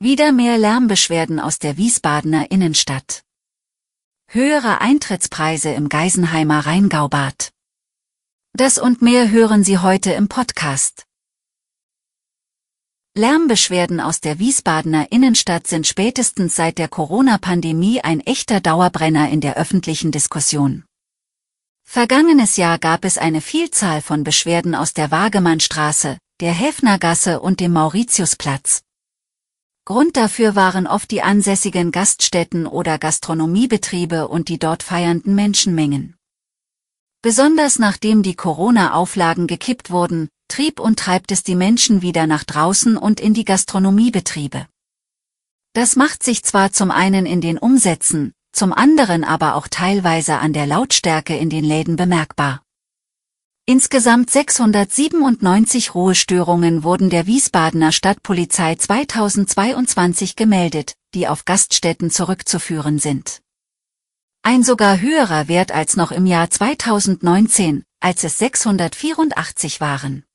[0.00, 3.22] Wieder mehr Lärmbeschwerden aus der Wiesbadener Innenstadt.
[4.28, 7.52] Höhere Eintrittspreise im Geisenheimer Rheingaubad.
[8.54, 11.06] Das und mehr hören Sie heute im Podcast.
[13.16, 19.56] Lärmbeschwerden aus der Wiesbadener Innenstadt sind spätestens seit der Corona-Pandemie ein echter Dauerbrenner in der
[19.56, 20.84] öffentlichen Diskussion.
[21.84, 27.72] Vergangenes Jahr gab es eine Vielzahl von Beschwerden aus der Wagemannstraße, der Häfnergasse und dem
[27.72, 28.82] Mauritiusplatz.
[29.86, 36.16] Grund dafür waren oft die ansässigen Gaststätten oder Gastronomiebetriebe und die dort feiernden Menschenmengen.
[37.20, 42.96] Besonders nachdem die Corona-Auflagen gekippt wurden, trieb und treibt es die Menschen wieder nach draußen
[42.96, 44.66] und in die Gastronomiebetriebe.
[45.74, 50.54] Das macht sich zwar zum einen in den Umsätzen, zum anderen aber auch teilweise an
[50.54, 52.63] der Lautstärke in den Läden bemerkbar.
[53.66, 63.40] Insgesamt 697 Ruhestörungen wurden der Wiesbadener Stadtpolizei 2022 gemeldet, die auf Gaststätten zurückzuführen sind.
[64.42, 70.26] Ein sogar höherer Wert als noch im Jahr 2019, als es 684 waren.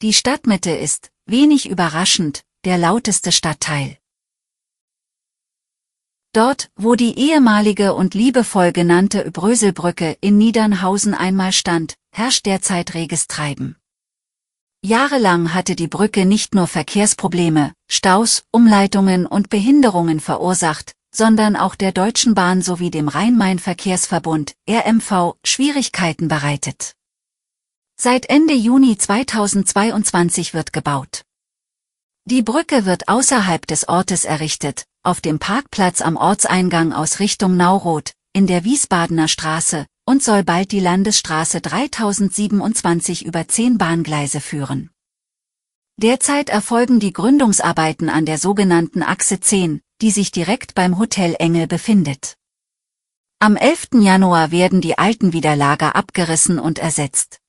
[0.00, 3.98] Die Stadtmitte ist, wenig überraschend, der lauteste Stadtteil.
[6.32, 13.26] Dort, wo die ehemalige und liebevoll genannte Bröselbrücke in Niedernhausen einmal stand, herrscht derzeit reges
[13.28, 13.76] Treiben.
[14.84, 21.92] Jahrelang hatte die Brücke nicht nur Verkehrsprobleme, Staus, Umleitungen und Behinderungen verursacht, sondern auch der
[21.92, 26.92] Deutschen Bahn sowie dem Rhein-Main-Verkehrsverbund, RMV, Schwierigkeiten bereitet.
[28.00, 31.22] Seit Ende Juni 2022 wird gebaut.
[32.26, 38.12] Die Brücke wird außerhalb des Ortes errichtet, auf dem Parkplatz am Ortseingang aus Richtung Nauroth,
[38.34, 44.90] in der Wiesbadener Straße, und soll bald die Landesstraße 3027 über zehn Bahngleise führen.
[45.96, 51.66] Derzeit erfolgen die Gründungsarbeiten an der sogenannten Achse 10, die sich direkt beim Hotel Engel
[51.66, 52.36] befindet.
[53.38, 53.88] Am 11.
[54.00, 57.40] Januar werden die alten Widerlager abgerissen und ersetzt.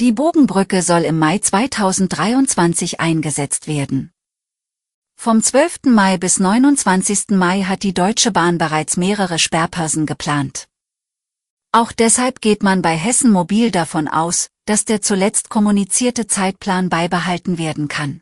[0.00, 4.10] Die Bogenbrücke soll im Mai 2023 eingesetzt werden.
[5.18, 5.86] Vom 12.
[5.86, 7.30] Mai bis 29.
[7.30, 10.68] Mai hat die Deutsche Bahn bereits mehrere Sperrpausen geplant.
[11.72, 17.58] Auch deshalb geht man bei Hessen Mobil davon aus, dass der zuletzt kommunizierte Zeitplan beibehalten
[17.58, 18.20] werden kann.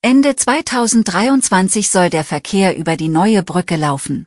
[0.00, 4.26] Ende 2023 soll der Verkehr über die neue Brücke laufen.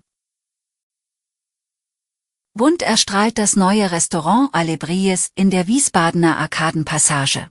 [2.53, 7.49] Bunt erstrahlt das neue Restaurant Alebries in der Wiesbadener Arkadenpassage.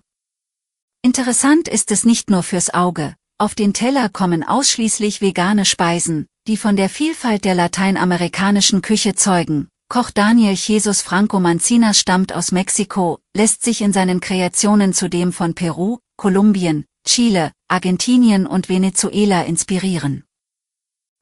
[1.02, 6.56] Interessant ist es nicht nur fürs Auge, auf den Teller kommen ausschließlich vegane Speisen, die
[6.56, 13.18] von der Vielfalt der lateinamerikanischen Küche zeugen, Koch Daniel Jesus Franco Mancinas stammt aus Mexiko,
[13.36, 20.24] lässt sich in seinen Kreationen zudem von Peru, Kolumbien, Chile, Argentinien und Venezuela inspirieren.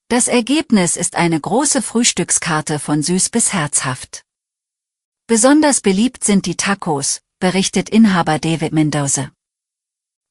[0.09, 4.23] Das Ergebnis ist eine große Frühstückskarte von süß bis herzhaft.
[5.27, 9.33] Besonders beliebt sind die Tacos, berichtet Inhaber David Mendoza.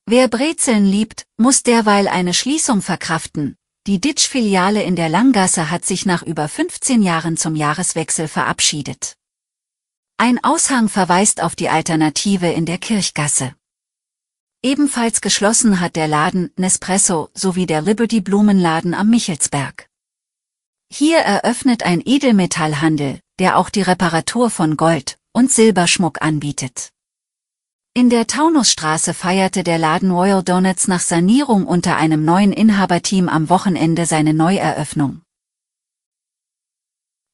[0.05, 3.55] Wer Brezeln liebt, muss derweil eine Schließung verkraften,
[3.87, 9.17] die Ditch-Filiale in der Langgasse hat sich nach über 15 Jahren zum Jahreswechsel verabschiedet.
[10.17, 13.55] Ein Aushang verweist auf die Alternative in der Kirchgasse.
[14.61, 19.89] Ebenfalls geschlossen hat der Laden Nespresso sowie der Liberty Blumenladen am Michelsberg.
[20.93, 26.91] Hier eröffnet ein Edelmetallhandel, der auch die Reparatur von Gold- und Silberschmuck anbietet.
[27.93, 33.49] In der Taunusstraße feierte der Laden Royal Donuts nach Sanierung unter einem neuen Inhaberteam am
[33.49, 35.23] Wochenende seine Neueröffnung.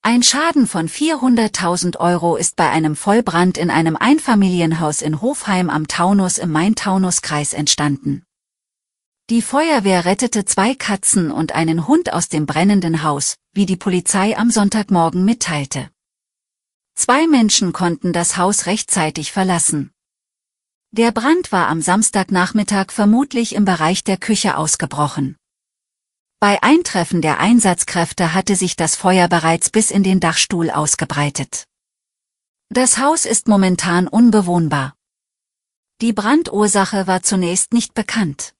[0.02, 5.88] Ein Schaden von 400.000 Euro ist bei einem Vollbrand in einem Einfamilienhaus in Hofheim am
[5.88, 8.24] Taunus im Main-Taunus-Kreis entstanden.
[9.30, 14.36] Die Feuerwehr rettete zwei Katzen und einen Hund aus dem brennenden Haus, wie die Polizei
[14.36, 15.92] am Sonntagmorgen mitteilte.
[16.96, 19.92] Zwei Menschen konnten das Haus rechtzeitig verlassen.
[20.92, 25.36] Der Brand war am Samstagnachmittag vermutlich im Bereich der Küche ausgebrochen.
[26.40, 31.66] Bei Eintreffen der Einsatzkräfte hatte sich das Feuer bereits bis in den Dachstuhl ausgebreitet.
[32.70, 34.96] Das Haus ist momentan unbewohnbar.
[36.02, 38.54] Die Brandursache war zunächst nicht bekannt.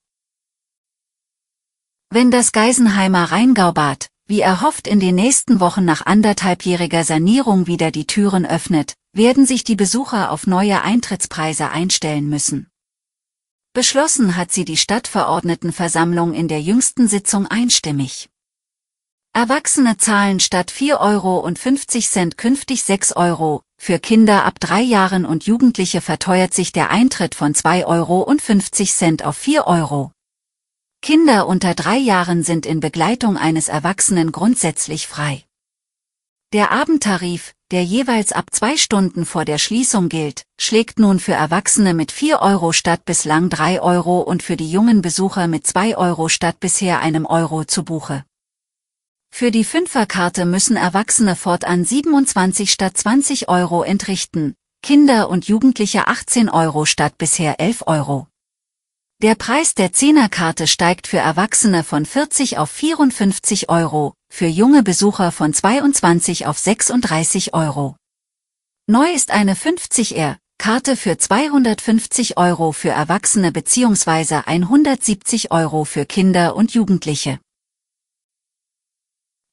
[2.10, 8.06] Wenn das Geisenheimer Rheingaubad, wie erhofft in den nächsten Wochen nach anderthalbjähriger Sanierung wieder die
[8.06, 12.70] Türen öffnet, werden sich die Besucher auf neue Eintrittspreise einstellen müssen.
[13.74, 18.30] Beschlossen hat sie die Stadtverordnetenversammlung in der jüngsten Sitzung einstimmig.
[19.34, 26.00] Erwachsene zahlen statt 4,50 Euro künftig 6 Euro, für Kinder ab drei Jahren und Jugendliche
[26.00, 30.12] verteuert sich der Eintritt von 2,50 Euro auf 4 Euro.
[31.02, 35.44] Kinder unter drei Jahren sind in Begleitung eines Erwachsenen grundsätzlich frei.
[36.54, 41.92] Der Abendtarif, der jeweils ab zwei Stunden vor der Schließung gilt, schlägt nun für Erwachsene
[41.92, 46.30] mit 4 Euro statt bislang 3 Euro und für die jungen Besucher mit 2 Euro
[46.30, 48.24] statt bisher einem Euro zu Buche.
[49.30, 56.48] Für die Fünferkarte müssen Erwachsene fortan 27 statt 20 Euro entrichten, Kinder und Jugendliche 18
[56.48, 58.26] Euro statt bisher 11 Euro.
[59.20, 65.32] Der Preis der Zehnerkarte steigt für Erwachsene von 40 auf 54 Euro, für junge Besucher
[65.32, 67.96] von 22 auf 36 Euro.
[68.86, 74.42] Neu ist eine 50R, Karte für 250 Euro für Erwachsene bzw.
[74.46, 77.40] 170 Euro für Kinder und Jugendliche.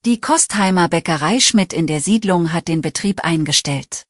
[0.06, 4.06] Die Kostheimer Bäckerei Schmidt in der Siedlung hat den Betrieb eingestellt.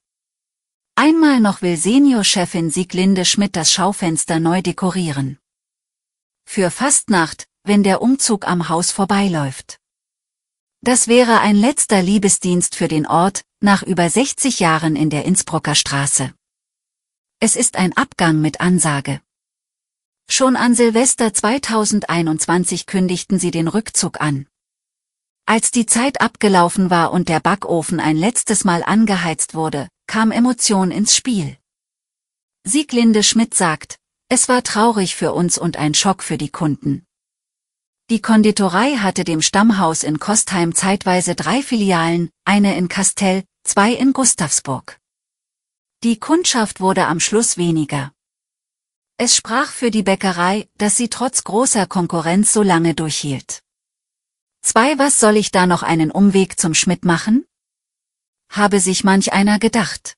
[0.95, 5.39] Einmal noch will Seniorchefin Sieglinde Schmidt das Schaufenster neu dekorieren
[6.45, 9.79] für Fastnacht, wenn der Umzug am Haus vorbeiläuft.
[10.85, 15.73] Das wäre ein letzter Liebesdienst für den Ort, nach über 60 Jahren in der Innsbrucker
[15.73, 16.31] Straße.
[17.39, 19.19] Es ist ein Abgang mit Ansage.
[20.29, 24.45] Schon an Silvester 2021 kündigten sie den Rückzug an.
[25.47, 30.91] Als die Zeit abgelaufen war und der Backofen ein letztes Mal angeheizt wurde, kam Emotion
[30.91, 31.57] ins Spiel.
[32.63, 33.97] Sieglinde Schmidt sagt,
[34.29, 37.04] es war traurig für uns und ein Schock für die Kunden.
[38.11, 44.13] Die Konditorei hatte dem Stammhaus in Kostheim zeitweise drei Filialen, eine in Kastell, zwei in
[44.13, 44.99] Gustavsburg.
[46.03, 48.13] Die Kundschaft wurde am Schluss weniger.
[49.17, 53.63] Es sprach für die Bäckerei, dass sie trotz großer Konkurrenz so lange durchhielt.
[54.61, 57.43] Zwei Was soll ich da noch einen Umweg zum Schmidt machen?
[58.51, 60.15] Habe sich manch einer gedacht.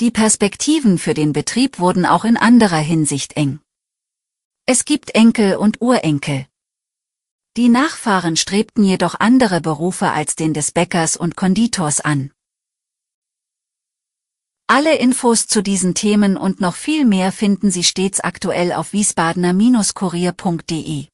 [0.00, 3.60] Die Perspektiven für den Betrieb wurden auch in anderer Hinsicht eng.
[4.64, 6.46] Es gibt Enkel und Urenkel.
[7.58, 12.30] Die Nachfahren strebten jedoch andere Berufe als den des Bäckers und Konditors an.
[14.68, 21.06] Alle Infos zu diesen Themen und noch viel mehr finden Sie stets aktuell auf wiesbadener-kurier.de.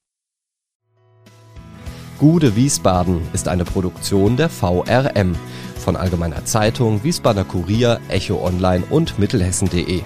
[2.18, 5.34] Gude Wiesbaden ist eine Produktion der VRM
[5.78, 10.02] von Allgemeiner Zeitung, Wiesbadener Kurier, Echo Online und Mittelhessen.de.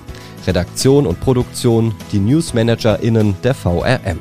[0.47, 4.21] Redaktion und Produktion die NewsmanagerInnen der VRM.